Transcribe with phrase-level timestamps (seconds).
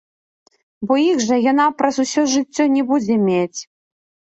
[0.87, 3.59] Бо іх жа яна праз усё жыццё не будзе мець.